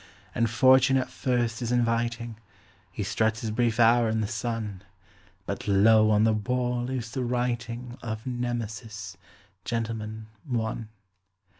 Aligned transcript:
And 0.33 0.49
fortune 0.49 0.97
at 0.97 1.11
first 1.11 1.61
is 1.61 1.71
inviting 1.71 2.37
He 2.91 3.03
struts 3.03 3.41
his 3.41 3.51
brief 3.51 3.79
hour 3.79 4.09
in 4.09 4.19
the 4.19 4.27
sun 4.27 4.81
But, 5.45 5.67
lo! 5.67 6.09
on 6.09 6.23
the 6.23 6.33
wall 6.33 6.89
is 6.89 7.11
the 7.11 7.23
writing 7.23 7.99
Of 8.01 8.25
Nemesis, 8.25 9.15
"Gentleman, 9.63 10.25
One". 10.43 10.89